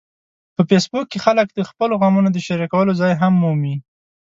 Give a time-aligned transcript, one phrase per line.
[0.55, 3.75] په فېسبوک کې خلک د خپلو غمونو د شریکولو ځای هم مومي